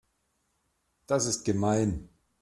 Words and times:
Das 1.05 1.27
ist 1.27 1.43
gemein. 1.43 2.09